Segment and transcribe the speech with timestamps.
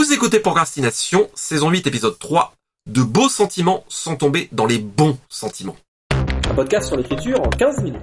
[0.00, 2.54] Vous écoutez Procrastination, saison 8, épisode 3.
[2.88, 5.76] De beaux sentiments sans tomber dans les bons sentiments.
[6.48, 8.00] Un podcast sur l'écriture en 15 minutes.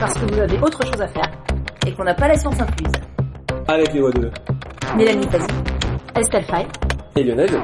[0.00, 1.30] Parce que vous avez autre chose à faire
[1.86, 2.90] et qu'on n'a pas la science incluse.
[3.68, 4.32] Avec les voix de
[4.96, 5.46] Mélanie Pazzi,
[6.16, 6.66] Estelle Fay
[7.14, 7.62] et Lionel.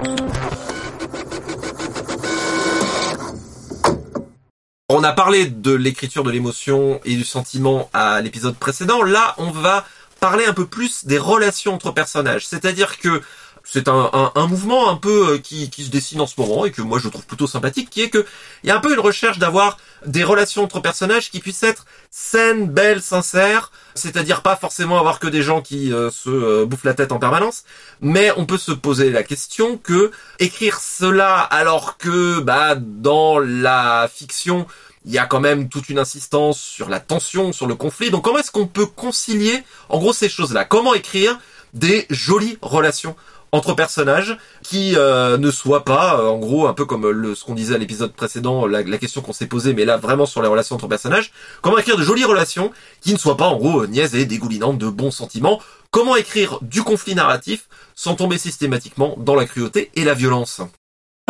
[4.89, 9.03] On a parlé de l'écriture de l'émotion et du sentiment à l'épisode précédent.
[9.03, 9.85] Là, on va
[10.21, 12.47] parler un peu plus des relations entre personnages.
[12.47, 13.21] C'est-à-dire que
[13.65, 16.83] c'est un, mouvement un peu euh, qui, qui, se dessine en ce moment et que
[16.83, 18.27] moi je trouve plutôt sympathique, qui est que
[18.63, 21.87] il y a un peu une recherche d'avoir des relations entre personnages qui puissent être
[22.11, 26.85] saines, belles, sincères, c'est-à-dire pas forcément avoir que des gens qui euh, se euh, bouffent
[26.85, 27.65] la tête en permanence,
[28.03, 34.11] mais on peut se poser la question que écrire cela alors que bah dans la
[34.13, 34.67] fiction
[35.07, 38.11] il y a quand même toute une insistance sur la tension, sur le conflit.
[38.11, 40.65] Donc comment est-ce qu'on peut concilier en gros ces choses-là?
[40.65, 41.39] Comment écrire
[41.75, 43.17] des jolies relations
[43.55, 47.45] entre personnages qui euh, ne soient pas, euh, en gros, un peu comme le, ce
[47.45, 50.49] qu'on disait à l'épisode précédent, la, question qu'on s'est posée, mais là vraiment sur les
[50.49, 51.31] relations entre personnages.
[51.63, 54.89] Comment écrire de jolies relations qui ne soient pas, en gros, niaises et dégoulinantes de
[54.89, 55.61] bons sentiments
[55.93, 60.61] Comment écrire du conflit narratif sans tomber systématiquement dans la cruauté et la violence?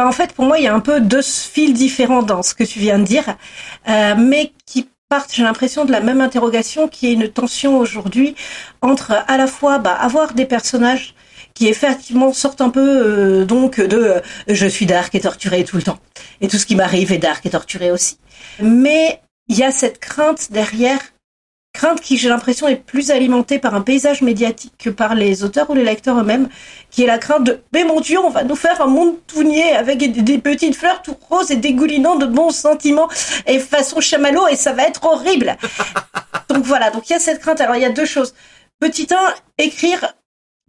[0.03, 2.65] En fait, pour moi, il y a un peu deux fils différents dans ce que
[2.65, 3.37] tu viens de dire,
[3.89, 8.35] euh, mais qui partent, j'ai l'impression, de la même interrogation, qui est une tension aujourd'hui
[8.81, 11.15] entre à la fois bah, avoir des personnages
[11.55, 15.77] qui effectivement sortent un peu euh, donc de euh, je suis dark et torturé tout
[15.77, 15.99] le temps
[16.41, 18.19] et tout ce qui m'arrive est dark et torturé aussi.
[18.61, 21.01] Mais il y a cette crainte derrière
[21.75, 25.69] crainte qui, j'ai l'impression, est plus alimentée par un paysage médiatique que par les auteurs
[25.69, 26.49] ou les lecteurs eux-mêmes,
[26.91, 29.43] qui est la crainte de mais mon Dieu, on va nous faire un monde tout
[29.43, 33.09] niais avec des, petites fleurs tout roses et dégoulinant de bons sentiments
[33.47, 35.57] et façon chamallow et ça va être horrible.
[36.49, 37.61] donc voilà, donc il y a cette crainte.
[37.61, 38.35] Alors il y a deux choses.
[38.79, 40.15] Petit 1, écrire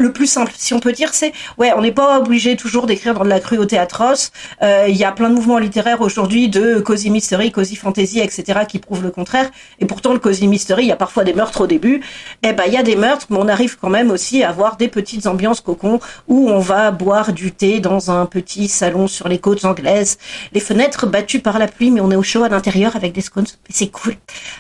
[0.06, 3.14] le plus simple, si on peut dire, c'est ouais, on n'est pas obligé toujours d'écrire
[3.14, 4.32] dans de la cruauté atroce.
[4.62, 8.62] Euh, il y a plein de mouvements littéraires aujourd'hui de cozy mystery, cozy fantasy, etc.
[8.68, 9.50] qui prouvent le contraire.
[9.80, 12.02] Et pourtant, le cozy mystery, il y a parfois des meurtres au début.
[12.44, 14.78] Eh ben, il y a des meurtres, mais on arrive quand même aussi à avoir
[14.78, 19.28] des petites ambiances cocon où on va boire du thé dans un petit salon sur
[19.28, 20.18] les côtes anglaises,
[20.52, 23.22] les fenêtres battues par la pluie, mais on est au chaud à l'intérieur avec des
[23.22, 23.48] scones.
[23.70, 24.16] C'est cool.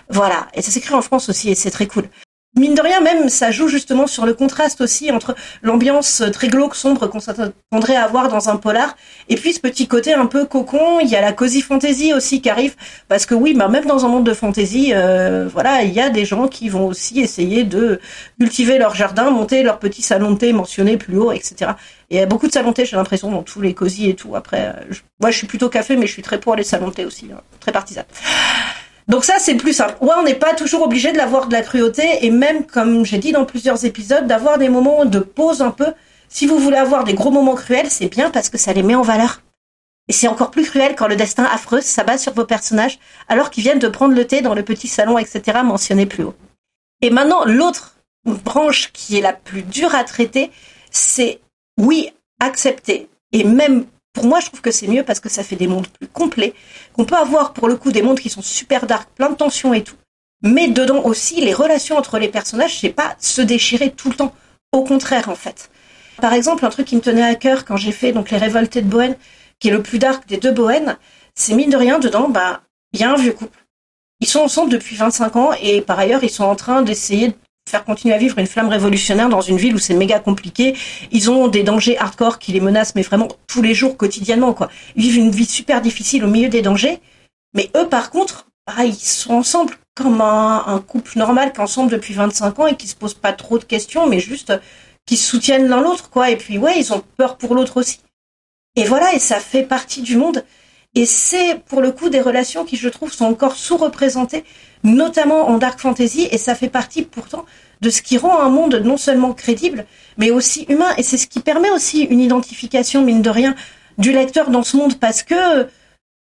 [0.09, 0.47] Voilà.
[0.53, 2.05] Et ça s'écrit en France aussi, et c'est très cool
[2.55, 6.75] mine de rien, même, ça joue justement sur le contraste aussi entre l'ambiance très glauque,
[6.75, 8.95] sombre qu'on s'attendrait à avoir dans un polar,
[9.29, 10.99] et puis ce petit côté un peu cocon.
[11.01, 12.75] Il y a la cozy fantasy aussi qui arrive,
[13.07, 16.09] parce que oui, bah, même dans un monde de fantasy, euh, voilà, il y a
[16.09, 17.99] des gens qui vont aussi essayer de
[18.39, 21.71] cultiver leur jardin, monter leur petit salon de thé mentionné plus haut, etc.
[22.09, 24.09] Et il y a beaucoup de salons de thé, j'ai l'impression, dans tous les cosy
[24.09, 24.35] et tout.
[24.35, 27.05] Après, euh, moi, je suis plutôt café, mais je suis très pour les salons de
[27.05, 28.05] aussi, hein, très partisane.
[29.07, 29.95] Donc ça, c'est plus simple.
[30.01, 33.19] Ouais, on n'est pas toujours obligé de l'avoir de la cruauté et même, comme j'ai
[33.19, 35.93] dit dans plusieurs épisodes, d'avoir des moments de pause un peu.
[36.27, 38.95] Si vous voulez avoir des gros moments cruels, c'est bien parce que ça les met
[38.95, 39.41] en valeur.
[40.07, 43.63] Et c'est encore plus cruel quand le destin affreux s'abat sur vos personnages alors qu'ils
[43.63, 46.35] viennent de prendre le thé dans le petit salon, etc., mentionné plus haut.
[47.01, 47.95] Et maintenant, l'autre
[48.25, 50.51] branche qui est la plus dure à traiter,
[50.91, 51.39] c'est,
[51.79, 55.57] oui, accepter et même pour moi, je trouve que c'est mieux parce que ça fait
[55.57, 56.55] des mondes plus complets,
[56.93, 59.73] qu'on peut avoir pour le coup des mondes qui sont super dark, plein de tensions
[59.73, 59.97] et tout.
[60.41, 64.33] Mais dedans aussi, les relations entre les personnages, c'est pas se déchirer tout le temps.
[64.71, 65.69] Au contraire, en fait.
[66.21, 68.81] Par exemple, un truc qui me tenait à cœur quand j'ai fait donc les Révoltés
[68.81, 69.15] de Bohème,
[69.59, 70.97] qui est le plus dark des deux Bohènes,
[71.35, 72.61] c'est mine de rien, dedans, bah,
[72.93, 73.65] il y a un vieux couple.
[74.21, 77.35] Ils sont ensemble depuis 25 ans et par ailleurs, ils sont en train d'essayer de
[77.67, 80.75] faire continuer à vivre une flamme révolutionnaire dans une ville où c'est méga compliqué.
[81.11, 84.69] Ils ont des dangers hardcore qui les menacent, mais vraiment tous les jours, quotidiennement, quoi.
[84.95, 86.99] Ils vivent une vie super difficile au milieu des dangers.
[87.55, 88.47] Mais eux, par contre,
[88.79, 92.87] ils sont ensemble comme un, couple normal qui est ensemble depuis 25 ans et qui
[92.87, 94.53] se posent pas trop de questions, mais juste
[95.05, 96.29] qui se soutiennent l'un l'autre, quoi.
[96.29, 97.99] Et puis, ouais, ils ont peur pour l'autre aussi.
[98.75, 100.43] Et voilà, et ça fait partie du monde.
[100.95, 104.45] Et c'est, pour le coup, des relations qui, je trouve, sont encore sous-représentées
[104.83, 107.45] notamment en dark fantasy, et ça fait partie pourtant
[107.81, 109.85] de ce qui rend un monde non seulement crédible,
[110.17, 113.55] mais aussi humain, et c'est ce qui permet aussi une identification, mine de rien,
[113.97, 115.67] du lecteur dans ce monde, parce que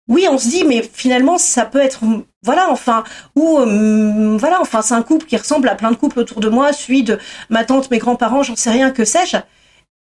[0.08, 2.00] oui, on se dit, mais finalement, ça peut être,
[2.42, 6.20] voilà, enfin, ou euh, voilà, enfin, c'est un couple qui ressemble à plein de couples
[6.20, 7.18] autour de moi, celui de
[7.48, 9.38] ma tante, mes grands-parents, j'en sais rien, que sais-je.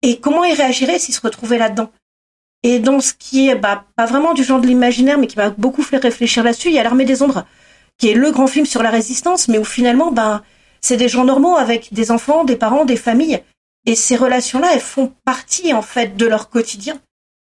[0.03, 1.91] Et comment il réagirait s'il se retrouvait là-dedans?
[2.63, 5.51] Et dans ce qui est, bah, pas vraiment du genre de l'imaginaire, mais qui m'a
[5.51, 7.45] beaucoup fait réfléchir là-dessus, il y a l'armée des ombres
[7.99, 10.43] qui est le grand film sur la résistance, mais où finalement, ben,
[10.81, 13.43] c'est des gens normaux avec des enfants, des parents, des familles.
[13.87, 17.01] Et ces relations-là, elles font partie, en fait, de leur quotidien.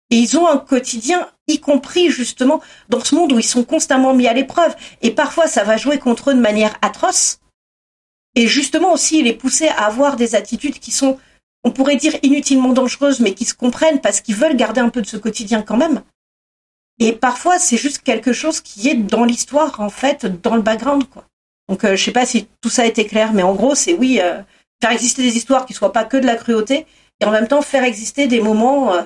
[0.10, 4.14] Et ils ont un quotidien, y compris justement dans ce monde où ils sont constamment
[4.14, 4.76] mis à l'épreuve.
[5.02, 7.40] Et parfois, ça va jouer contre eux de manière atroce.
[8.36, 11.18] Et justement aussi, les pousser à avoir des attitudes qui sont
[11.64, 15.02] on pourrait dire inutilement dangereuses, mais qui se comprennent parce qu'ils veulent garder un peu
[15.02, 16.02] de ce quotidien quand même.
[17.00, 21.08] Et parfois, c'est juste quelque chose qui est dans l'histoire, en fait, dans le background,
[21.10, 21.26] quoi.
[21.70, 24.20] Donc, euh, je sais pas si tout ça été clair, mais en gros, c'est oui,
[24.22, 24.42] euh,
[24.82, 26.86] faire exister des histoires qui soient pas que de la cruauté,
[27.20, 29.04] et en même temps faire exister des moments euh,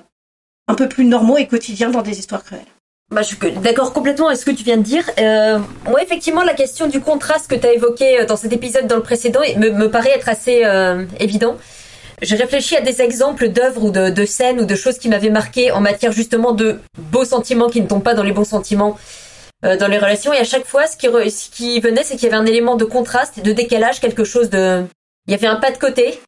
[0.68, 2.66] un peu plus normaux et quotidiens dans des histoires cruelles.
[3.12, 5.08] Bah, je suis d'accord complètement avec ce que tu viens de dire.
[5.20, 5.60] Euh,
[6.02, 9.04] effectivement, la question du contraste que tu as évoqué euh, dans cet épisode, dans le
[9.04, 11.56] précédent, me, me paraît être assez euh, évident.
[12.22, 15.30] J'ai réfléchi à des exemples d'œuvres ou de, de, scènes ou de choses qui m'avaient
[15.30, 18.98] marqué en matière justement de beaux sentiments qui ne tombent pas dans les bons sentiments
[19.66, 20.32] euh, dans les relations.
[20.34, 22.46] Et à chaque fois, ce qui, re, ce qui venait, c'est qu'il y avait un
[22.46, 24.86] élément de contraste de décalage, quelque chose de...
[25.28, 26.20] Il y avait un pas de côté,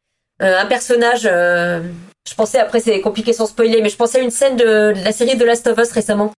[0.42, 1.28] euh, un personnage...
[1.30, 1.80] Euh,
[2.28, 5.04] je pensais, après c'est compliqué sans spoiler, mais je pensais à une scène de, de
[5.04, 6.32] la série The Last of Us récemment.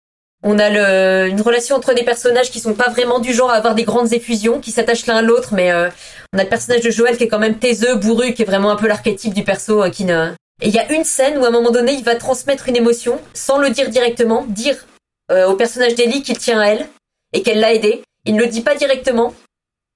[0.44, 3.56] On a le, une relation entre des personnages qui sont pas vraiment du genre à
[3.56, 5.90] avoir des grandes effusions, qui s'attachent l'un à l'autre, mais euh,
[6.34, 8.72] on a le personnage de Joël qui est quand même taiseux, bourru, qui est vraiment
[8.72, 10.32] un peu l'archétype du perso euh, qui ne.
[10.62, 12.76] Et il y a une scène où à un moment donné, il va transmettre une
[12.76, 14.86] émotion sans le dire directement, dire
[15.32, 16.88] euh, au personnage d'Ellie qu'il tient à elle
[17.34, 18.04] et qu'elle l'a aidé.
[18.26, 19.34] Il ne le dit pas directement,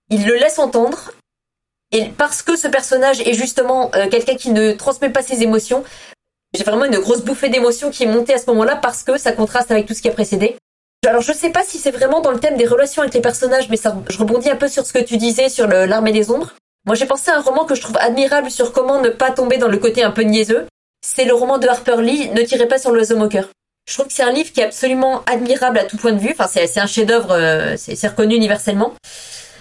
[0.09, 1.11] il le laisse entendre.
[1.91, 5.83] Et parce que ce personnage est justement euh, quelqu'un qui ne transmet pas ses émotions,
[6.53, 9.31] j'ai vraiment une grosse bouffée d'émotion qui est montée à ce moment-là parce que ça
[9.31, 10.55] contraste avec tout ce qui a précédé.
[11.07, 13.69] Alors je sais pas si c'est vraiment dans le thème des relations avec les personnages,
[13.69, 16.53] mais ça, je rebondis un peu sur ce que tu disais sur l'armée des ombres.
[16.85, 19.57] Moi j'ai pensé à un roman que je trouve admirable sur comment ne pas tomber
[19.57, 20.65] dans le côté un peu niaiseux.
[21.05, 23.49] C'est le roman de Harper Lee, Ne tirez pas sur l'oiseau moqueur.
[23.85, 26.35] Je trouve que c'est un livre qui est absolument admirable à tout point de vue.
[26.37, 28.93] Enfin c'est un chef-d'œuvre, euh, c'est reconnu universellement.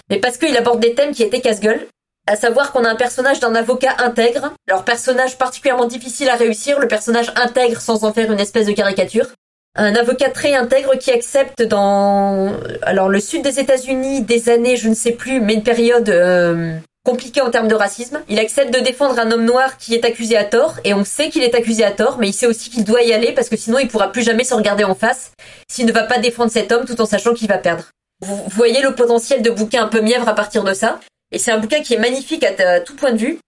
[0.09, 1.87] Mais parce qu'il aborde des thèmes qui étaient casse-gueule
[2.27, 4.53] à savoir qu'on a un personnage d'un avocat intègre.
[4.69, 8.71] Alors personnage particulièrement difficile à réussir, le personnage intègre sans en faire une espèce de
[8.71, 9.27] caricature.
[9.75, 12.53] Un avocat très intègre qui accepte dans
[12.83, 16.77] alors le sud des États-Unis des années, je ne sais plus, mais une période euh,
[17.03, 18.21] compliquée en termes de racisme.
[18.29, 21.29] Il accepte de défendre un homme noir qui est accusé à tort et on sait
[21.29, 23.57] qu'il est accusé à tort, mais il sait aussi qu'il doit y aller parce que
[23.57, 25.31] sinon il pourra plus jamais se regarder en face
[25.67, 27.85] s'il ne va pas défendre cet homme tout en sachant qu'il va perdre.
[28.21, 30.99] Vous voyez le potentiel de bouquin un peu mièvre à partir de ça.
[31.33, 33.39] Et c'est un bouquin qui est magnifique à, tout point de vue.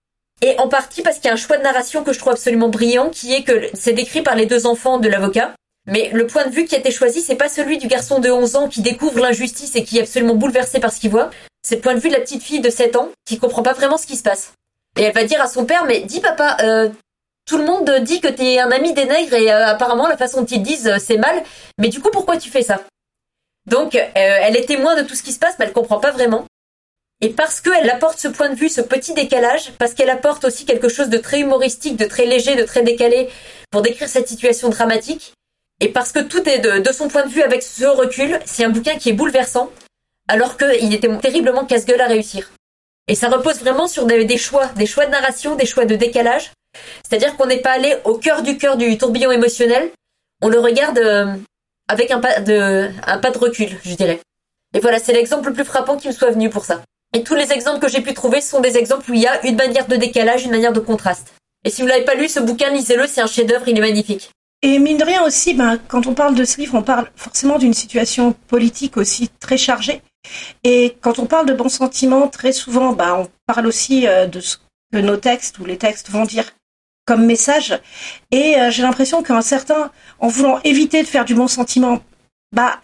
[0.42, 2.68] Et en partie parce qu'il y a un choix de narration que je trouve absolument
[2.68, 5.54] brillant, qui est que c'est décrit par les deux enfants de l'avocat.
[5.88, 8.30] Mais le point de vue qui a été choisi, c'est pas celui du garçon de
[8.30, 11.30] 11 ans qui découvre l'injustice et qui est absolument bouleversé par ce qu'il voit.
[11.62, 13.74] C'est le point de vue de la petite fille de 7 ans qui comprend pas
[13.74, 14.54] vraiment ce qui se passe.
[14.98, 16.90] Et elle va dire à son père, mais dis papa, euh,
[17.46, 20.42] tout le monde dit que t'es un ami des nègres et euh, apparemment la façon
[20.42, 21.44] dont ils disent euh, c'est mal,
[21.78, 22.82] mais du coup pourquoi tu fais ça?
[23.68, 26.46] Donc elle est témoin de tout ce qui se passe, mais elle comprend pas vraiment.
[27.22, 30.66] Et parce qu'elle apporte ce point de vue, ce petit décalage, parce qu'elle apporte aussi
[30.66, 33.30] quelque chose de très humoristique, de très léger, de très décalé
[33.72, 35.34] pour décrire cette situation dramatique,
[35.80, 38.70] et parce que tout est de, son point de vue avec ce recul, c'est un
[38.70, 39.72] bouquin qui est bouleversant,
[40.28, 42.52] alors qu'il était terriblement casse-gueule à réussir.
[43.08, 45.96] Et ça repose vraiment sur des, des, choix, des choix de narration, des choix de
[45.96, 46.52] décalage.
[47.04, 49.92] C'est-à-dire qu'on n'est pas allé au cœur du cœur du tourbillon émotionnel,
[50.42, 51.34] on le regarde euh,
[51.88, 54.20] avec un pas, de, un pas de recul, je dirais.
[54.74, 56.82] Et voilà, c'est l'exemple le plus frappant qui me soit venu pour ça.
[57.16, 59.46] Et tous les exemples que j'ai pu trouver sont des exemples où il y a
[59.48, 61.34] une manière de décalage, une manière de contraste.
[61.64, 64.32] Et si vous l'avez pas lu, ce bouquin, lisez-le, c'est un chef-d'œuvre, il est magnifique.
[64.62, 67.58] Et mine de rien aussi, ben, quand on parle de ce livre, on parle forcément
[67.58, 70.02] d'une situation politique aussi très chargée.
[70.66, 74.42] Et quand on parle de bons sentiments, très souvent, ben, on parle aussi euh, de
[74.42, 74.58] ce
[74.92, 76.52] que nos textes ou les textes vont dire
[77.06, 77.80] comme message.
[78.32, 79.90] Et euh, j'ai l'impression qu'un certain,
[80.20, 82.02] en voulant éviter de faire du bon sentiment,
[82.56, 82.80] bah,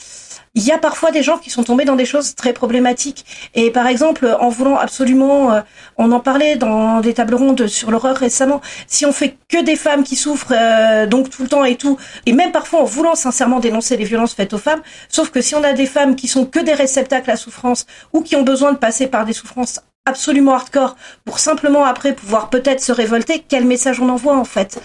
[0.53, 3.25] il y a parfois des gens qui sont tombés dans des choses très problématiques.
[3.55, 5.61] Et par exemple, en voulant absolument, euh,
[5.97, 9.77] on en parlait dans des tables rondes sur l'horreur récemment, si on fait que des
[9.77, 13.15] femmes qui souffrent euh, donc tout le temps et tout, et même parfois en voulant
[13.15, 16.27] sincèrement dénoncer les violences faites aux femmes, sauf que si on a des femmes qui
[16.27, 19.79] sont que des réceptacles à souffrance ou qui ont besoin de passer par des souffrances
[20.05, 24.81] absolument hardcore pour simplement après pouvoir peut-être se révolter, quel message on envoie en fait?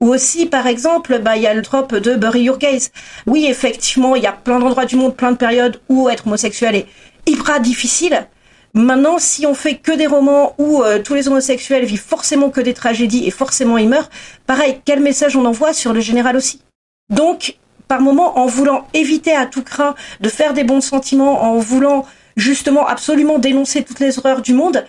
[0.00, 2.90] Ou aussi, par exemple, bah, il y a le trope de bury your gays.
[3.26, 6.76] Oui, effectivement, il y a plein d'endroits du monde, plein de périodes où être homosexuel
[6.76, 6.86] est
[7.26, 8.28] hyper difficile.
[8.74, 12.60] Maintenant, si on fait que des romans où euh, tous les homosexuels vivent forcément que
[12.60, 14.10] des tragédies et forcément ils meurent,
[14.46, 16.62] pareil, quel message on envoie sur le général aussi?
[17.10, 17.56] Donc,
[17.88, 22.06] par moment, en voulant éviter à tout craint de faire des bons sentiments, en voulant
[22.36, 24.84] justement absolument dénoncer toutes les horreurs du monde,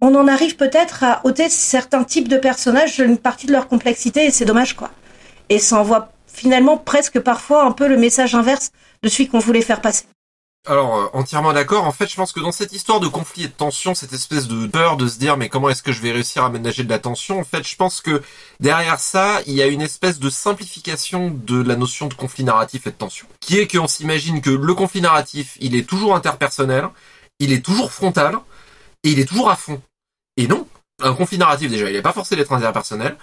[0.00, 4.24] on en arrive peut-être à ôter certains types de personnages une partie de leur complexité
[4.24, 4.90] et c'est dommage quoi.
[5.48, 8.70] Et ça envoie finalement presque parfois un peu le message inverse
[9.02, 10.04] de celui qu'on voulait faire passer.
[10.66, 11.84] Alors euh, entièrement d'accord.
[11.84, 14.46] En fait, je pense que dans cette histoire de conflit et de tension, cette espèce
[14.46, 16.90] de peur de se dire mais comment est-ce que je vais réussir à ménager de
[16.90, 18.22] la tension, en fait, je pense que
[18.60, 22.86] derrière ça, il y a une espèce de simplification de la notion de conflit narratif
[22.86, 26.88] et de tension, qui est qu'on s'imagine que le conflit narratif, il est toujours interpersonnel,
[27.38, 28.36] il est toujours frontal
[29.02, 29.80] et il est toujours à fond.
[30.40, 30.66] Et non,
[31.02, 33.16] Un conflit narratif, déjà, il n'est pas forcé d'être interpersonnel,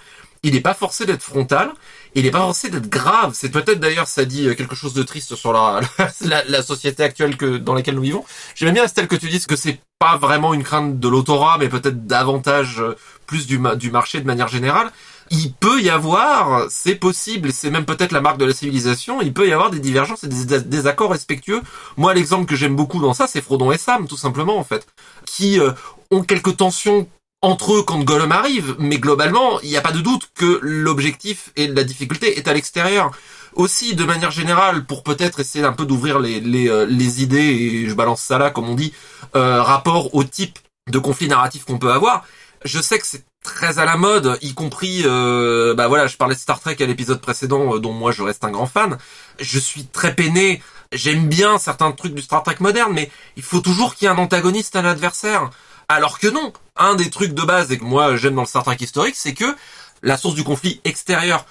[0.44, 1.72] il n'est pas forcé d'être frontal,
[2.14, 3.32] il n'est pas forcé d'être grave.
[3.34, 5.80] C'est peut-être d'ailleurs, ça dit quelque chose de triste sur la,
[6.20, 8.24] la, la société actuelle que dans laquelle nous vivons.
[8.54, 11.68] J'aime bien, Estelle, que tu dises que c'est pas vraiment une crainte de l'autorat, mais
[11.68, 12.96] peut-être davantage euh,
[13.26, 14.92] plus du, du marché de manière générale.
[15.30, 19.32] Il peut y avoir, c'est possible, c'est même peut-être la marque de la civilisation, il
[19.32, 21.60] peut y avoir des divergences et des désaccords respectueux.
[21.96, 24.86] Moi, l'exemple que j'aime beaucoup dans ça, c'est Frodon et Sam, tout simplement, en fait,
[25.26, 25.72] qui euh,
[26.10, 27.06] ont quelques tensions
[27.42, 31.50] entre eux quand Gollum arrive, mais globalement, il n'y a pas de doute que l'objectif
[31.56, 33.12] et la difficulté est à l'extérieur.
[33.54, 37.38] Aussi, de manière générale, pour peut-être essayer un peu d'ouvrir les, les, euh, les, idées,
[37.38, 38.92] et je balance ça là, comme on dit,
[39.36, 40.58] euh, rapport au type
[40.90, 42.24] de conflit narratif qu'on peut avoir,
[42.64, 46.34] je sais que c'est très à la mode, y compris, euh, bah voilà, je parlais
[46.34, 48.98] de Star Trek à l'épisode précédent, euh, dont moi je reste un grand fan.
[49.38, 53.60] Je suis très peiné, j'aime bien certains trucs du Star Trek moderne, mais il faut
[53.60, 55.50] toujours qu'il y ait un antagoniste, un adversaire.
[55.88, 58.64] Alors que non, un des trucs de base et que moi j'aime dans le Star
[58.64, 59.56] Trek historique, c'est que
[60.02, 61.46] la source du conflit extérieur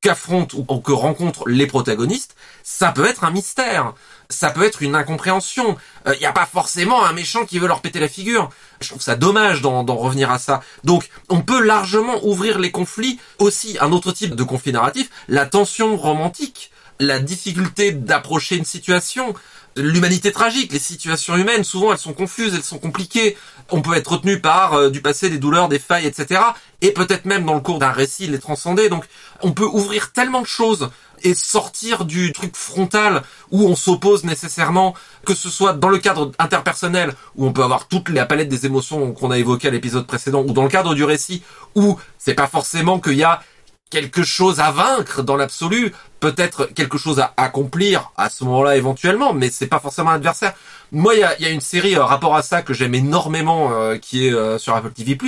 [0.00, 3.94] qu'affrontent ou que rencontrent les protagonistes, ça peut être un mystère,
[4.28, 5.76] ça peut être une incompréhension.
[6.06, 8.50] Il euh, n'y a pas forcément un méchant qui veut leur péter la figure.
[8.80, 10.60] Je trouve ça dommage d'en revenir à ça.
[10.84, 15.46] Donc, on peut largement ouvrir les conflits aussi un autre type de conflit narratif, la
[15.46, 19.34] tension romantique, la difficulté d'approcher une situation,
[19.76, 23.36] l'humanité tragique, les situations humaines, souvent elles sont confuses, elles sont compliquées.
[23.70, 26.40] On peut être retenu par euh, du passé, des douleurs, des failles, etc.
[26.80, 28.88] Et peut-être même dans le cours d'un récit les transcender.
[28.88, 29.04] Donc
[29.42, 30.90] on peut ouvrir tellement de choses
[31.22, 34.94] et sortir du truc frontal où on s'oppose nécessairement,
[35.26, 38.66] que ce soit dans le cadre interpersonnel où on peut avoir toute la palette des
[38.66, 41.42] émotions qu'on a évoquées à l'épisode précédent, ou dans le cadre du récit
[41.74, 43.42] où c'est pas forcément qu'il y a
[43.90, 49.32] quelque chose à vaincre dans l'absolu, peut-être quelque chose à accomplir à ce moment-là éventuellement,
[49.32, 50.54] mais c'est pas forcément un adversaire.
[50.92, 54.26] Moi, il y a, une série euh, rapport à ça que j'aime énormément, euh, qui
[54.26, 55.18] est euh, sur Apple TV+,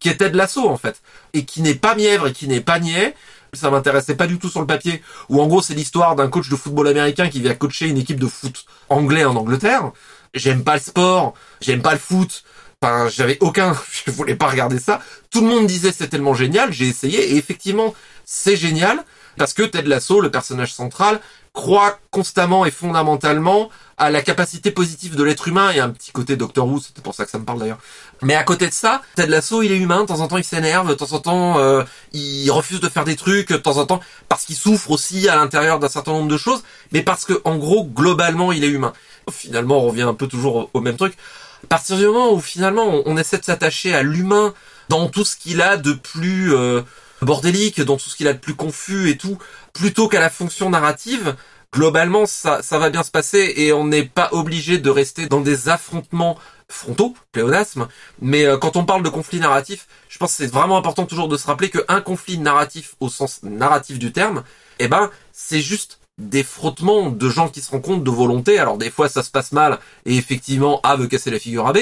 [0.00, 1.00] qui est Ted Lasso en fait,
[1.34, 3.14] et qui n'est pas mièvre et qui n'est pas niais.
[3.52, 5.02] Ça m'intéressait pas du tout sur le papier.
[5.28, 8.20] Où en gros, c'est l'histoire d'un coach de football américain qui vient coacher une équipe
[8.20, 9.92] de foot anglais en Angleterre.
[10.34, 11.32] J'aime pas le sport,
[11.62, 12.44] j'aime pas le foot,
[12.82, 13.74] Enfin, j'avais aucun,
[14.06, 15.00] je voulais pas regarder ça.
[15.30, 19.02] Tout le monde disait c'est tellement génial, j'ai essayé et effectivement c'est génial
[19.38, 21.20] parce que Ted Lasso, le personnage central,
[21.52, 26.36] croit constamment et fondamentalement à la capacité positive de l'être humain et un petit côté
[26.36, 27.78] Doctor Who, c'était pour ça que ça me parle d'ailleurs.
[28.20, 30.44] Mais à côté de ça, Ted Lasso, il est humain, de temps en temps il
[30.44, 33.86] s'énerve, de temps en temps euh, il refuse de faire des trucs, de temps en
[33.86, 37.40] temps parce qu'il souffre aussi à l'intérieur d'un certain nombre de choses, mais parce que
[37.44, 38.92] en gros, globalement, il est humain.
[39.30, 41.16] Finalement, on revient un peu toujours au même truc.
[41.64, 44.54] À partir du moment où finalement on, essaie de s'attacher à l'humain
[44.88, 46.82] dans tout ce qu'il a de plus euh,
[47.22, 49.38] bordélique, dans tout ce qu'il a de plus confus et tout,
[49.72, 51.34] plutôt qu'à la fonction narrative,
[51.72, 55.40] globalement ça, ça va bien se passer et on n'est pas obligé de rester dans
[55.40, 57.88] des affrontements frontaux, pléonasme,
[58.20, 61.28] mais euh, quand on parle de conflit narratif, je pense que c'est vraiment important toujours
[61.28, 64.42] de se rappeler qu'un conflit narratif au sens narratif du terme,
[64.78, 68.58] eh ben c'est juste des frottements de gens qui se rencontrent de volonté.
[68.58, 71.72] Alors des fois ça se passe mal et effectivement A veut casser la figure à
[71.72, 71.78] B,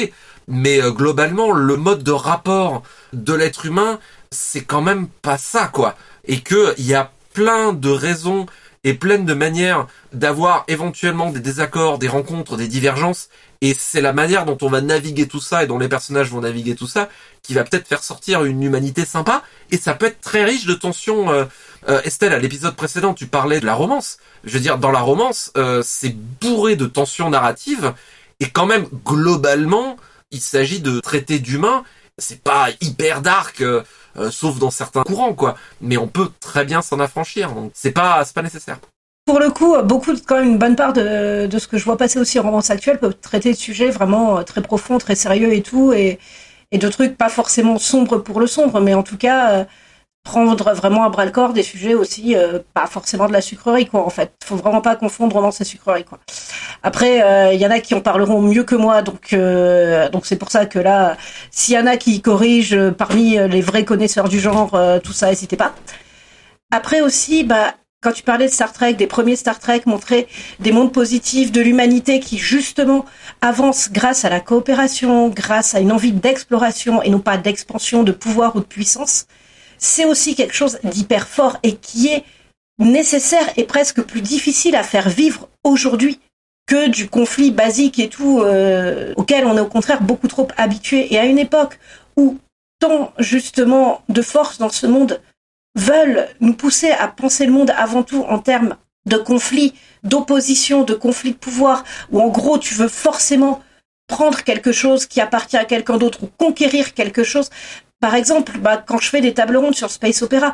[0.48, 3.98] mais euh, globalement le mode de rapport de l'être humain
[4.30, 5.96] c'est quand même pas ça quoi.
[6.24, 8.46] Et que il y a plein de raisons
[8.82, 13.28] et plein de manières d'avoir éventuellement des désaccords, des rencontres, des divergences.
[13.60, 16.40] Et c'est la manière dont on va naviguer tout ça et dont les personnages vont
[16.40, 17.08] naviguer tout ça
[17.42, 19.42] qui va peut-être faire sortir une humanité sympa.
[19.70, 21.30] Et ça peut être très riche de tensions.
[21.30, 21.44] Euh,
[21.88, 24.18] euh, Estelle, à l'épisode précédent, tu parlais de la romance.
[24.44, 27.92] Je veux dire, dans la romance, euh, c'est bourré de tensions narratives.
[28.40, 29.96] Et quand même, globalement,
[30.30, 31.84] il s'agit de traiter d'humains.
[32.18, 33.82] C'est pas hyper dark, euh,
[34.30, 35.56] sauf dans certains courants, quoi.
[35.80, 37.52] Mais on peut très bien s'en affranchir.
[37.52, 38.78] Donc, c'est pas, c'est pas nécessaire.
[39.26, 41.96] Pour le coup, beaucoup, quand même une bonne part de, de ce que je vois
[41.96, 45.62] passer aussi en romance actuelle peut traiter de sujets vraiment très profonds, très sérieux et
[45.62, 46.18] tout, et,
[46.72, 49.66] et de trucs pas forcément sombres pour le sombre, mais en tout cas
[50.24, 53.86] prendre vraiment à bras le corps des sujets aussi euh, pas forcément de la sucrerie
[53.86, 54.32] quoi en fait.
[54.42, 56.18] Faut vraiment pas confondre romance et sucrerie quoi.
[56.82, 60.26] Après euh, il y en a qui en parleront mieux que moi donc euh, donc
[60.26, 61.16] c'est pour ça que là
[61.50, 65.56] s'il y en a qui corrigent parmi les vrais connaisseurs du genre tout ça n'hésitez
[65.56, 65.74] pas.
[66.72, 70.28] Après aussi bah quand tu parlais de Star Trek, des premiers Star Trek montrer
[70.60, 73.06] des mondes positifs de l'humanité qui justement
[73.40, 78.12] avancent grâce à la coopération, grâce à une envie d'exploration et non pas d'expansion, de
[78.12, 79.26] pouvoir ou de puissance.
[79.78, 82.24] C'est aussi quelque chose d'hyper fort et qui est
[82.78, 86.20] nécessaire et presque plus difficile à faire vivre aujourd'hui
[86.66, 91.12] que du conflit basique et tout euh, auquel on est au contraire beaucoup trop habitué.
[91.12, 91.78] Et à une époque
[92.16, 92.38] où
[92.80, 95.20] tant justement de forces dans ce monde
[95.74, 98.76] veulent nous pousser à penser le monde avant tout en termes
[99.06, 103.62] de conflit, d'opposition, de conflit de pouvoir, où en gros tu veux forcément
[104.06, 107.50] prendre quelque chose qui appartient à quelqu'un d'autre ou conquérir quelque chose,
[108.00, 110.52] Par exemple, bah, quand je fais des tables rondes sur Space Opera,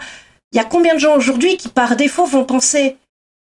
[0.53, 2.97] il y a combien de gens aujourd'hui qui par défaut vont penser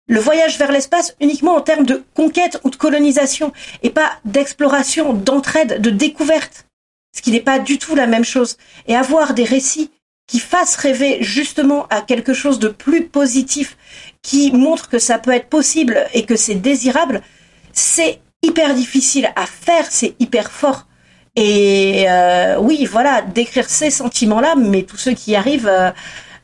[0.08, 5.14] le voyage vers l'espace uniquement en termes de conquête ou de colonisation et pas d'exploration,
[5.14, 6.66] d'entraide, de découverte,
[7.16, 8.58] ce qui n'est pas du tout la même chose.
[8.88, 9.92] Et avoir des récits
[10.30, 13.78] qui fassent rêver justement à quelque chose de plus positif,
[14.22, 17.24] qui montrent que ça peut être possible et que c'est désirable,
[17.74, 20.86] c'est hyper difficile à faire, c'est hyper fort.
[21.36, 25.92] Et euh, oui, voilà, décrire ces sentiments-là, mais tous ceux qui y arrivent, euh,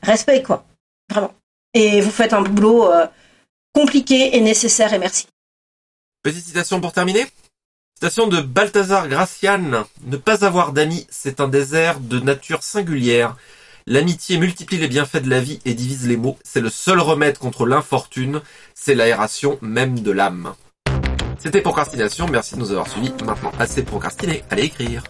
[0.02, 0.66] respect quoi,
[1.10, 1.34] vraiment.
[1.76, 3.06] Et vous faites un boulot euh,
[3.72, 5.28] compliqué et nécessaire et merci.
[6.24, 7.26] Petite citation pour terminer.
[7.96, 9.86] Citation de Balthazar Gracian.
[10.06, 13.36] Ne pas avoir d'amis, c'est un désert de nature singulière.
[13.88, 16.40] L'amitié multiplie les bienfaits de la vie et divise les maux.
[16.44, 18.42] C'est le seul remède contre l'infortune.
[18.74, 20.56] C'est l'aération même de l'âme.
[21.38, 23.14] C'était Procrastination, merci de nous avoir suivis.
[23.24, 25.04] Maintenant, assez procrastiné, allez écrire.